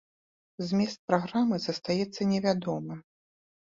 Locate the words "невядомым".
2.35-3.09